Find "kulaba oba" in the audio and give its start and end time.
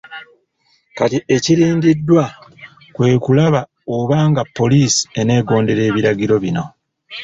3.23-4.17